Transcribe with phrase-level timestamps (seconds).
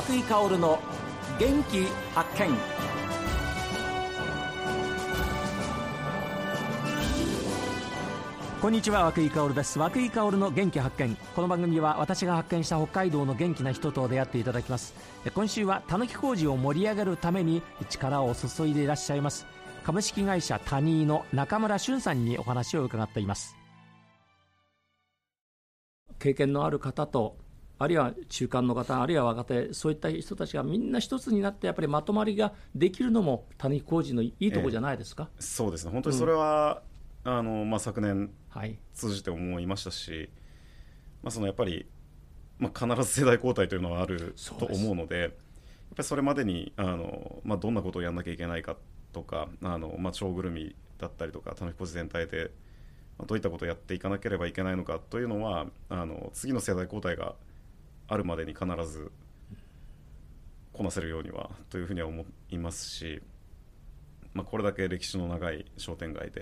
[0.00, 0.78] 和久井薫の
[1.38, 1.84] 元気
[2.14, 2.56] 発見。
[8.62, 9.78] こんにちは和井薫です。
[9.78, 11.14] 和井薫の元気発見。
[11.36, 14.94] この番組は私が発見した北海道の元気な人と出会っていただきます。
[15.34, 17.60] 今週はたぬき工事を盛り上げるために
[17.90, 19.44] 力を注いでいらっしゃいます。
[19.84, 23.54] 株式会社タニーの中村俊さんにお話を伺っています。
[26.18, 27.36] 経験のある方と
[27.80, 35.92] あるいは中間の方あるいは若手そういった人たちがみんな一つになってやっぱりまとまりができるのもたぬき工事のいいところじゃないですか、えー、そうですね。
[35.92, 36.82] 本当にそれは、
[37.24, 40.28] うん、あのまあ、昨年はい、通じて思いましたし、
[41.22, 41.86] まあ、そのやっぱり、
[42.58, 45.36] まあ、必ず世代交代というのはあると思うのでやっぱ
[45.98, 48.76] りそれまでにあの、まあ、どんなことをやらなきゃいけないか
[49.14, 52.50] とかあの、まあ、町ぐるみだったりとかたぬき工事全体で
[53.26, 57.34] どういったことをやっていかなければいけないのかというのはあの次の世代交代が
[58.10, 59.12] あるまでに必ず
[60.72, 63.22] こなせるようにはというふうには思いますし、
[64.34, 66.40] まあ、これだけ歴史の長い商店街で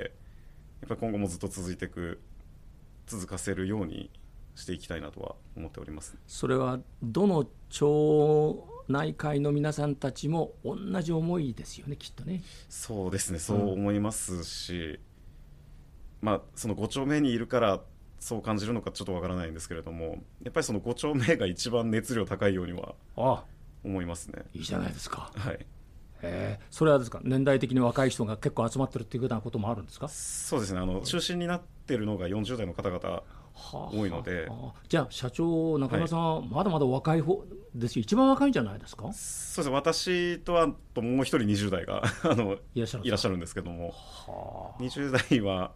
[0.80, 2.22] やっぱり今後もずっと続いていく
[3.06, 4.10] 続かせるように
[4.54, 6.16] していきたいなとは思っております。
[6.26, 12.42] それはどの町内会の皆さんたちも同じ思いですよねきっとね。
[12.70, 14.98] そうですねそう思いますし、うん、
[16.22, 17.80] まあその5丁目にいるから
[18.20, 22.94] そう感じるのかちょっとわからないんですけれどもやっぱりその5丁目が一番熱量高いようには
[23.84, 24.44] 思いますね。
[24.54, 25.30] いいじゃないですか。
[25.36, 25.66] はい。
[26.22, 26.58] え。
[26.60, 27.20] ー、それはですか？
[27.22, 30.08] 年代的に若い人が結構集まってるっていうようなこともあるんですか？
[30.08, 30.80] そうですね。
[30.80, 33.22] あの中心になってるのが40代の方々
[33.92, 39.12] 多いので、はあはあ、じゃあ社長中村さん、はい、まだまだ若い方です一番若いんじゃないですか？
[39.12, 39.74] そうですね。
[39.74, 45.72] 私とはともう一人20代があのいらっしゃるんですけども、はあ、20代は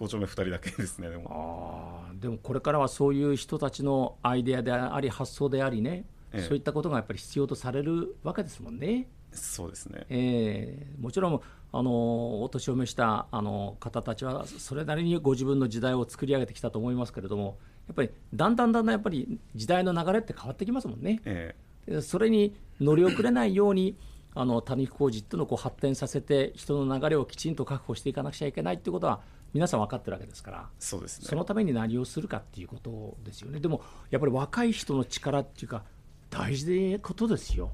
[0.00, 2.06] 5丁目2人だけですねでも。
[2.08, 9.06] あでもこれからはそういう人たちのアイデアであり発想でありね、ええ、そういったことがやっぱり必要とされるわけですもんね。
[9.32, 11.40] そうですね、えー、もちろん
[11.72, 21.20] あのお年を召したあの方たちはそれなりにご自分の時代を作り上げてきたと思いますけれどもやっぱりだんだんだんだんやっぱり時代の流れって変わってきますもんね。
[21.24, 23.96] えー、それに乗り遅れないように
[24.34, 29.20] あの谷工事っていうのをこう発展させて人の流れをきちんと確保していかなくちゃいけないっていうことは
[29.52, 35.82] 皆さん分かってるわけですからそうです、ね、そのために何をするかっていうことですよねでもやっぱり若い人の力っていうか
[36.30, 37.72] 大事なことですよ。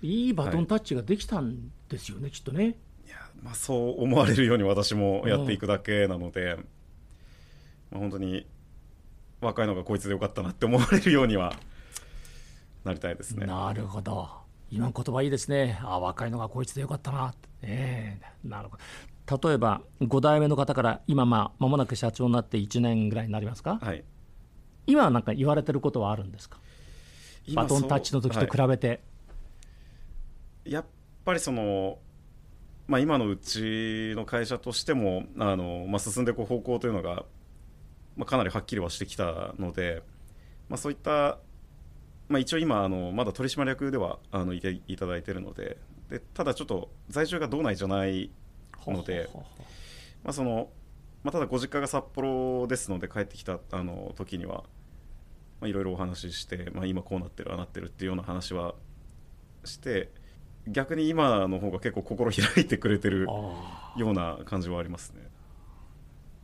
[0.00, 2.76] いいバトンタッチができたんですよね、はい、きっとね。
[3.06, 6.58] いやまあ、そう思われるように私もやっていくだけなので、うん、
[7.90, 8.46] まあ、本当に
[9.40, 11.54] 若いのがこいつでよかったなって思われるようには
[12.84, 13.46] なりたいですね。
[13.46, 14.28] なるほど
[14.70, 15.78] 今の言葉いいですね。
[15.82, 17.34] あ若いのがこいつでよかったな。
[17.62, 18.82] えー、なるほど。
[19.30, 23.78] 例えば5代目の方から今まあ間もなく社長になって1年ぐらいになりますか？
[23.80, 24.04] はい。
[24.86, 26.58] 今なんか言われてることはあるんですか？
[27.54, 28.88] バトンタッチの時と比べて。
[28.88, 29.00] はい
[30.66, 30.86] やっ
[31.26, 31.98] ぱりその、
[32.86, 37.26] まあ、今のうちの会社としてもあの、まあ、進んでいく方向というのが、
[38.16, 40.02] まあ、かなりはっきりはしてきたので、
[40.70, 41.36] まあ、そういった、
[42.28, 45.76] まあ、一応今あのまだ取締役ではあのいていただいているので
[46.08, 48.30] でただちょっと在住が道内じゃない
[48.92, 49.28] ので、
[50.22, 50.68] まあその
[51.22, 54.64] まあ、ただご実家が札幌ですので帰ってきたあの時には、
[55.60, 58.74] まあ、いろいろお話しして、まあ、今こうなってるああなってるっていうような話は
[59.64, 60.10] して。
[60.66, 65.28] 逆に今の方が結構心開いてくれてるような感じはありますね。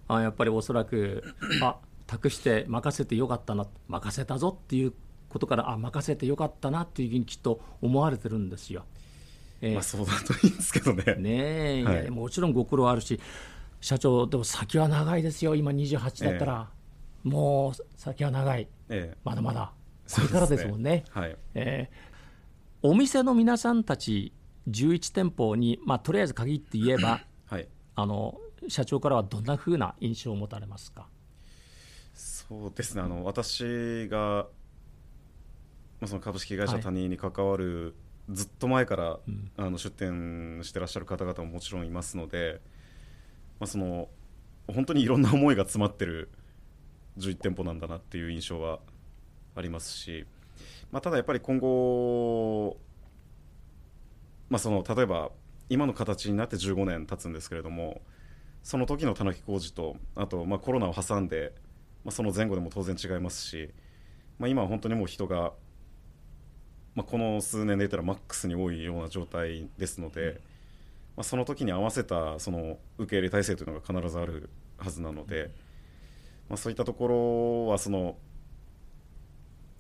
[0.09, 1.77] あやっぱりおそらくあ
[2.07, 4.93] 託して任せてよかったな任せたぞっていう
[5.29, 8.85] ことからあ任せてよかったなっていうふうにきっと思われてるんですよ。
[9.61, 11.17] えー、まあ、そうだといいんですけどね。
[11.17, 13.21] ねえ、はい、もちろんご苦労あるし
[13.81, 15.55] 社長でも先は長いですよ。
[15.55, 16.71] 今28だったら、
[17.25, 19.73] えー、もう先は長い、えー、まだまだ。
[20.13, 20.91] これからですもんね。
[20.91, 22.11] ねはい、えー
[22.83, 24.33] お店の皆さんたち
[24.71, 31.07] 11店舗に、まあ、とりあえず限って言えば、はい、あの社長からはどんなふうな印象を持たれますか？
[32.15, 33.03] そうですね。
[33.03, 34.47] あの私が、
[36.01, 37.93] まあ、その株式会社他人に関わる、はい、
[38.31, 42.61] ずっと前から、うん、あの出店してらっしゃる方々ももちろんいますので、
[43.59, 44.09] まあ、その
[44.69, 46.31] 本当にいろんな思いが詰まってる
[47.19, 48.79] 11店舗なんだなっていう印象は
[49.55, 50.27] ありますし。
[50.93, 52.77] まあ、ただやっぱり今後、
[54.49, 55.31] まあ、その例えば
[55.69, 58.01] 今の形になって15年経つんですけれども
[58.63, 61.53] その時のたぬき工事とあとまあコロナを挟んで、
[62.05, 63.71] まあ、その前後でも当然違いますし、
[64.39, 65.53] まあ、今は本当にもう人が、
[66.95, 70.41] まあ、この数年で言ったらマックスに多いような状態ですので、
[71.17, 75.51] まあ、その時に合わせたその受け入れ体制というのが必ずあるはずなので、
[76.49, 78.17] まあ、そういったところはその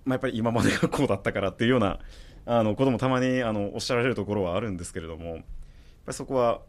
[0.04, 1.98] まあ、やっぱり今までがこうだったからっていうような
[2.46, 5.44] あのこともたまにあのおっしゃられるところはあるんですけれどもやっぱ
[6.08, 6.62] りそこは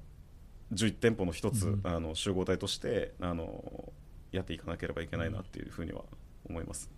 [0.73, 1.81] 11店舗の一つ、うん。
[1.83, 3.91] あの集合体としてあの
[4.31, 6.03] やっていかなければいけないなっていうふうには
[6.49, 6.89] 思います。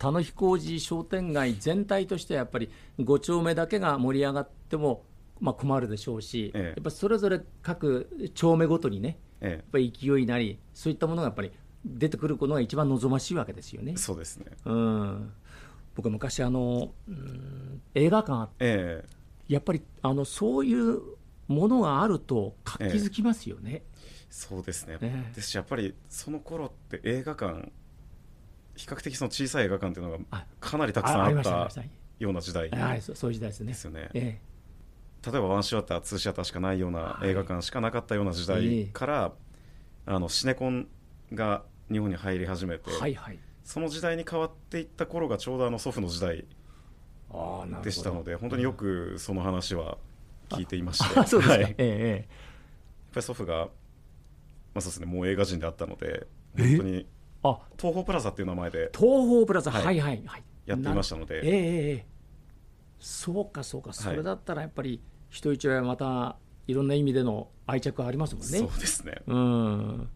[0.00, 2.70] 田野飛工事商店街全体としてはやっぱり
[3.00, 5.04] 5丁目だけが盛り上がっても、
[5.40, 6.64] まあ、困るでしょうし、ええ。
[6.68, 11.52] やっぱそれぞれ各丁目ごとにね、えやっぱり勢いなり、そういったものがやっぱり
[11.84, 13.92] 出てくることが一番望ましいわけですよね。
[13.92, 13.96] え、。
[13.98, 14.46] そうですね。
[14.64, 15.32] うん、
[15.94, 19.08] 僕は昔あの、うん映画館あってええ。
[19.48, 20.98] やっぱりあのそういう
[21.46, 23.82] ものがあると活気づきますよね。
[24.30, 25.34] そうですね、ええ。
[25.34, 27.70] ですしやっぱりその頃って映画館
[28.80, 31.50] 比較的その小さい映画館っていうのがあかなりたくさんあった
[32.18, 33.66] ような時代はい、そういう時代ですね。
[33.66, 34.40] ですよねえ。
[35.24, 39.32] 例えばワンシアターツーシアターしかないようなはい映画館しかなかったような時代から、
[40.06, 40.88] あのシネコン
[41.34, 41.62] が
[41.92, 43.38] 日本に入り始めて、えはいはい。
[43.64, 46.46] その時代に変わっていった頃がちょうどあの祖父の時代
[47.84, 49.98] でしたので本当によくその話は
[50.48, 51.78] 聞いていまして、あそうですか、はい、やっええ。
[51.78, 52.28] え
[53.12, 53.68] ぱり祖父が、ま
[54.76, 56.68] あ、そうですねもう映画人であったのでえ？
[56.68, 57.06] 本当にえ
[57.42, 57.58] あ。
[57.78, 58.90] 東宝プラザっていう名前で。
[58.94, 60.42] 東宝プラザ、は、はいいはいはい。
[60.66, 61.40] やっていましたので。
[61.42, 62.06] ええ
[63.00, 65.00] そうかそうか、それだったらやっぱり
[65.30, 68.58] 人一倍はまたいろんな意味での愛着がありますもんね。
[68.58, 69.22] そうですね。
[69.26, 70.08] うん。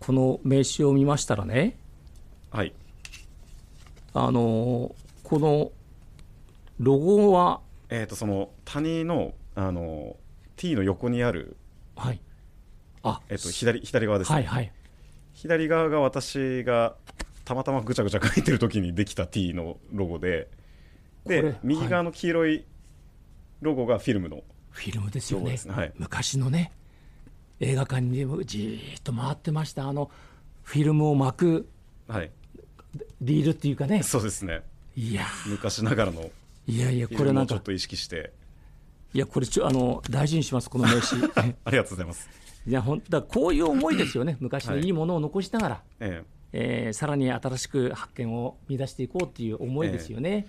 [0.00, 1.78] この名刺を見ましたらね、
[2.50, 2.74] はい。
[4.14, 5.72] あのこの
[6.78, 10.16] ロゴは、えー、とその谷のあの
[10.56, 11.56] T の横にある、
[11.96, 12.20] はい、
[13.02, 13.20] あ。
[13.28, 14.72] えー、と左左側ですね、はいはい、
[15.32, 16.94] 左側が私が
[17.44, 20.48] たまたまぐちゃぐちゃ書いてる時にできた T のロゴで
[21.26, 22.64] で右側の黄色い
[23.60, 25.56] ロゴがフィルムのフィルムですよね。
[25.68, 25.92] はい。
[25.96, 26.72] 昔のね
[27.60, 29.86] 映画館にもじーっと回ってました。
[29.86, 30.10] あの
[30.62, 31.68] フィルムを巻く
[32.08, 32.30] はい。
[33.20, 34.02] リールっていうかね。
[34.02, 34.62] そうですね。
[34.96, 35.24] いや。
[35.46, 36.30] 昔ながらの
[36.66, 38.32] いやいやこれなんかちょっと意識して。
[39.14, 41.22] いやこれちょあの大事にしますこの名刺。
[41.64, 42.28] ありがとうございます、
[42.66, 44.36] いやほんだこういう思いですよね。
[44.40, 44.88] 昔のい。
[44.88, 46.24] いものを残しながら、ええ。
[46.54, 50.46] えーさらに新しく発見を見出していこうっていう思いですよね、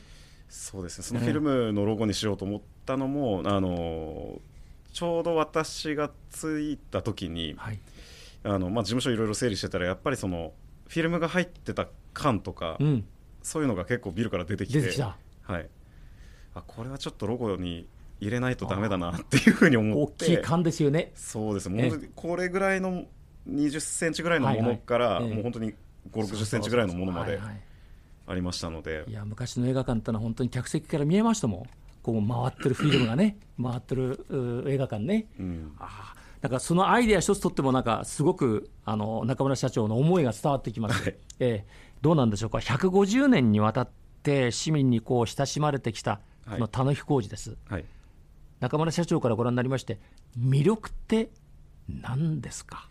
[0.49, 1.03] そうですね。
[1.05, 4.41] そのフィルムのロゴにしようと思ったのも、あの
[4.91, 7.79] ちょうど私が着いた時にはい。
[8.43, 10.51] あの、まあ、事務所いろいろ整理してたらやっぱりその
[10.89, 13.05] フィルムが入ってた缶とか、うん。
[13.41, 15.17] そういうのが結構ビルから出てきて出てきた。
[15.43, 15.67] はい、
[16.55, 17.87] あこれはちょっとロゴに
[18.23, 20.25] 入れないとダメだなっていうふうに思大って。
[20.25, 21.11] きい缶ですよね。
[21.15, 21.69] そうです。
[21.69, 23.03] えもうこれぐらいの
[23.49, 25.35] 20センチぐらいのものから、はいはいええ。
[25.35, 25.75] もう本当に5
[26.11, 27.39] 6 0センチぐらいのものまで
[28.25, 29.05] ありましたので。
[29.07, 31.63] いや昔の映画館ってのは本当に客席から見えましたもん。
[32.01, 33.37] こう回ってるフィルムがね。
[33.61, 35.27] 回ってるう映画館ね。
[35.39, 35.75] うん。
[35.79, 41.15] ああだからそのアイデア一つとってもなんかすごくあの中村社長の思いが伝わってきます、はい。
[41.39, 41.65] ええ。
[42.01, 42.57] どうなんでしょうか。
[42.57, 43.89] 150年にわたっ
[44.23, 46.51] て市民にこう親しまれてきたはい。
[46.55, 47.85] この田野飛工事です、はい
[48.63, 49.99] 中村社長からご覧になりまして
[50.39, 51.29] 魅力って
[52.01, 52.87] 何ですか？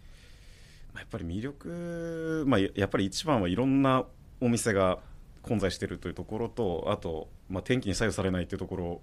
[0.92, 4.04] まあやっぱり魅力、まあ、ややっぱり一番はいろんな
[4.42, 4.98] お店が
[5.40, 9.00] 混在しているというところとあと、まあ、天気に左右されないというところ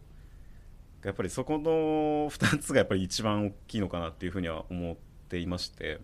[1.02, 4.96] がやっぱりそこの2つがやっぱり一番大きいのかなっていうふうには思っ
[5.28, 6.00] ていまして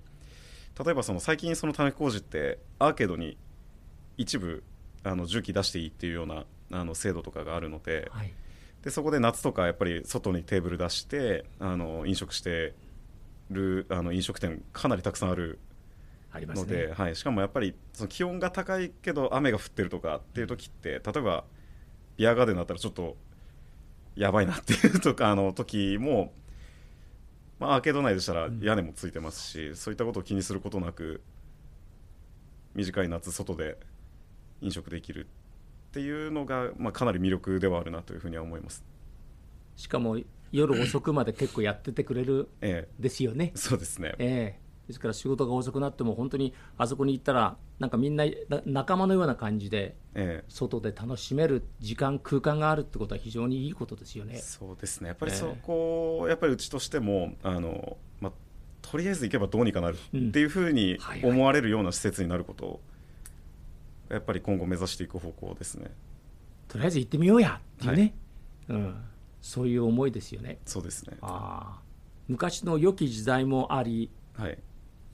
[0.83, 3.37] 例えばその最近その種工事ってアーケードに
[4.17, 4.63] 一部
[5.03, 8.33] あの重機出していいっていうようなあの制度とかがあるのではい
[8.85, 12.75] でそこで夏とかやっぱり外にテーブル出してあの飲食して
[13.49, 15.59] るあの飲食店かなりたくさんある
[16.33, 21.45] ので、ねはい、しかもやっぱりその気温が高いけど雨が降ってるとかっていう時って例えば
[22.17, 23.17] ビアガーデンだったらちょっと
[24.15, 26.31] やばいなっていうとかあの時も、
[27.59, 28.59] まあ、アーケード内でしたらうん。
[28.61, 31.21] 屋根もついてますし、そういったことを気にすることなく
[32.75, 33.77] 短い夏外で
[34.61, 35.27] 飲食できる
[35.95, 38.83] っていうのが、まあ、かなり魅力ではあるなというふうには思います。
[39.77, 40.17] しかも
[40.51, 43.53] 夜遅くまで結構やっててくれるえですよね。
[43.55, 44.59] え、そうですね、ええ。
[44.87, 50.45] ですから仕事が遅くなっても本当にあそこに行ったらなんかみんなな仲間のような感じでええ。
[50.49, 54.35] 外で楽しめる時間空間があるってことは非常にいいことですよね。
[54.39, 55.07] そうですね。
[55.07, 55.37] やっぱりええ。
[55.37, 58.31] そこ、やっぱりうちとしてもあの、まあ、
[58.81, 61.31] とりあえず行けばどうにかなるっていうふうにはいはい。
[61.31, 62.81] 思われるような施設になることを
[64.09, 65.91] やっぱり今後目指していく方向ですね。
[66.67, 67.59] とりあえず行ってみようや。
[67.77, 68.13] っていうね、
[68.69, 68.95] うん、
[69.41, 70.59] そういう思いですよね。
[70.65, 71.17] そうですね。
[71.21, 71.81] ああ。
[72.27, 74.57] 昔の良き時代もあり、はい。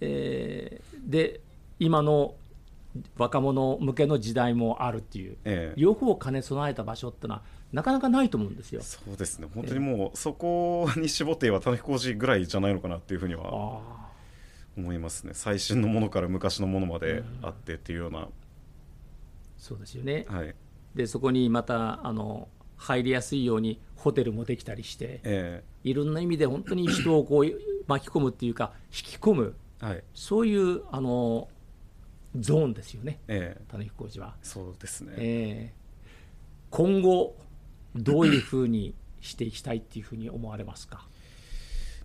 [0.01, 1.41] えーで
[1.79, 2.35] 今の
[3.17, 5.79] 若者向けの時代もあるっていうええ。
[5.79, 8.81] 両方を兼ね備えた場所ってのはなかなかないと思うんですよ。
[8.81, 9.47] そうですね。
[9.53, 13.81] 本当にもうそこに絞って言えば種工事ぐらいじゃないのかなっていうふうには
[14.77, 15.31] 思いますね。
[15.33, 18.27] 最新のものから昔のものまであってっていうような、
[19.61, 20.25] そうですよね。
[20.27, 20.55] はい。
[20.95, 27.45] でそこにまたあの入りやすいようにホテルもできたりして、えいろんな意味で本当に人をこう
[27.87, 29.55] 巻き込むっていうか引き込む。
[29.83, 30.03] えはい。
[30.15, 31.47] そういうあの
[32.35, 33.19] ゾーンですよね。
[33.27, 33.61] ええ。
[33.71, 35.81] 田野工事は、そうですね、えー
[36.71, 37.35] 今後
[37.95, 41.05] どういうふうにしていきたいっていうふうに思われますか？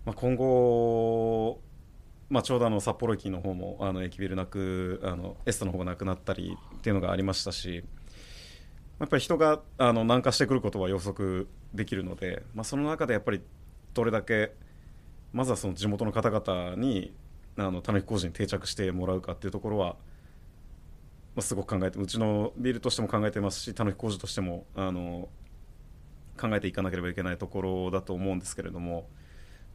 [0.05, 1.61] まあ、今後、
[2.29, 7.83] まあ、ちょうどあの札幌駅の方もあの駅ビルなくあのエストの方がなくなったりっていうのがありましたし
[8.99, 13.41] やっぱり人があの南下してくることは予測できるので、まあ、その中でやっぱり
[13.93, 14.51] どれだけ
[15.31, 17.13] まずはその地元の方々に
[17.55, 19.95] あの田中工事に定着してもらうかっていうところは、ま
[21.37, 25.29] あ、すごく考えてうちのビルとしても考えてますし田中工事としてもあの
[26.39, 29.07] 考えていかなければいけないところだと思うんですけれども。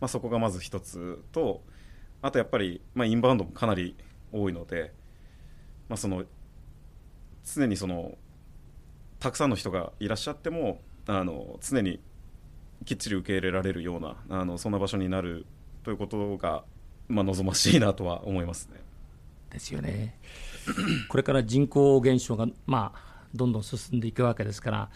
[0.02, 1.62] まあ、そこがまず一つと
[2.22, 3.96] あとやっぱり、まあ、インバウンドもかなり
[4.32, 4.92] 多いので、
[5.88, 6.24] まあ、その
[7.44, 8.16] 常にその
[9.18, 12.00] たくさんの人がいらっしゃってもあの常に
[12.84, 15.46] きっちり受け入れられるようなあのそんな場所になる
[15.82, 16.64] ということが、
[17.08, 18.80] まあ、望ましいなとは思いますね。
[19.50, 20.18] ですよね。
[21.08, 24.90] これから人口減少が、まあ、どんどん進んでいくわけですから、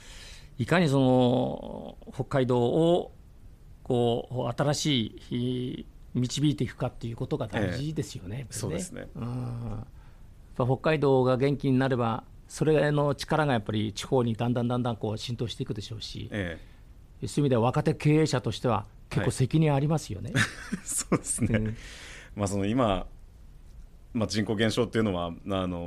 [0.58, 3.12] いかにその北海道を
[3.82, 8.38] こう新しい導いていくかということが大事ですよね。
[8.38, 9.08] やっぱりそうですね。
[9.14, 9.86] うん。
[10.56, 16.58] 北海道が元気になれば、それの力がやっぱり地方にだんだんだんだんこう浸透していくでしょうし、え
[17.22, 20.32] そういう意味では若手経営者としては結構責任ありますよね。
[20.34, 20.40] え
[20.84, 21.76] そうですね、うん。
[22.34, 23.06] まあ、その今、
[24.14, 25.78] まあ、人口減少っていうのはあの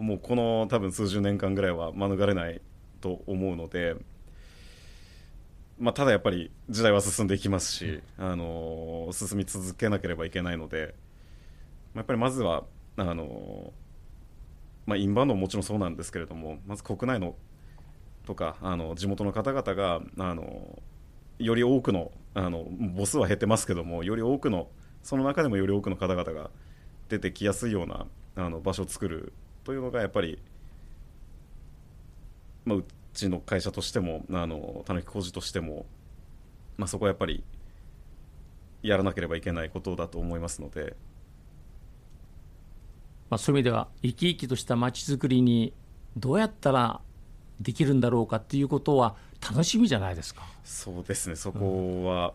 [0.00, 2.60] もうこの多分数十年間ぐらいは免れない
[3.00, 3.96] と思うので、
[5.78, 10.94] まあ、ただやっぱり時代は進んでいきますし、あの進み続けなければいけないので、
[11.94, 12.64] まあやっぱりまずは
[12.96, 13.72] あの、
[14.86, 17.34] まあ、インバウンドももちろんそうなんですけれどもまず国内の
[18.26, 20.82] とかあの地元の方々があの
[21.38, 22.66] より多くのあの
[22.96, 24.68] 母数は減ってますけどもより多くの
[25.02, 26.50] その中でもより多くの方々が
[27.08, 30.38] 出てきやすいようなあの場所を作るというのがやっぱり、
[32.64, 32.84] まあ、う
[33.14, 35.86] ちの会社としてもあの田中工事としても、
[36.76, 37.42] まあ、そこはやっぱり
[38.82, 40.94] やらなければいけないことだと思いますので、
[43.30, 45.72] まあ、そういう意味では生き生きとした街づくりに
[46.16, 47.00] どうやったら
[47.60, 50.42] できるんだろうかっていうことは楽しみじゃないですか。
[50.64, 51.36] そうですね。
[51.36, 52.34] そこは、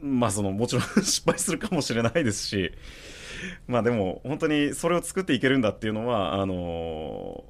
[0.00, 2.72] まあそのもちろん 失敗するかもしれないですし
[3.66, 7.44] まあでも本当にそれを作っていけるんだっていうのはあの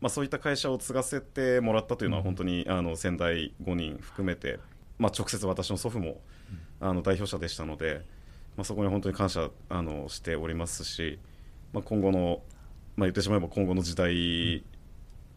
[0.00, 4.58] まあ、そういった会社を継がせてもらったというのは本当にあの先代5人含めて、
[4.98, 6.20] まあ、直接私の祖父も
[6.80, 8.02] あの代表者でしたので、
[8.56, 11.18] まあ、そこに本当に感謝あのしておりますし、
[11.72, 12.42] まあ、今後の、
[12.96, 14.62] まあ、言ってしまえば今後の時代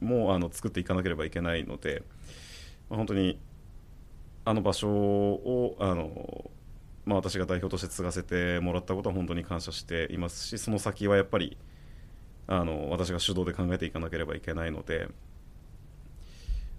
[0.02, 2.04] もあの作っていかなければいけないので、
[2.90, 3.40] まあ、本当に
[4.44, 6.52] あの場所をあの、
[7.06, 11.58] まあ、私が代表として継がせてもらったことは本当に感謝していますしその先はやっぱり
[12.52, 15.08] あの私が主導で考えていかなければいけないので、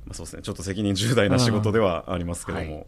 [0.05, 0.43] まあ、そうですね。
[0.43, 2.87] ちょっと責任重大な仕事ではありますけども、うんはい。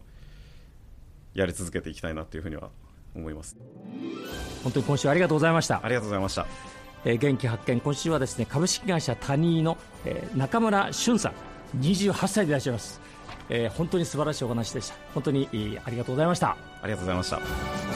[1.35, 2.71] やり続けていきたいなというふうには
[3.15, 3.57] 思います。
[4.65, 5.81] 本当に今週ありがとうございました。
[5.85, 5.89] あ。
[5.89, 6.47] りがとうございました。
[7.05, 7.81] えー元気発見。
[7.81, 13.01] 今週はですね株式会社タニーの、えー中村俊さん28歳でいらっしゃいます、
[13.49, 14.97] えー本当に素晴らしいお話でした。
[15.15, 16.57] 本当に、えーありがとうございました。
[16.83, 17.92] ありがとうございました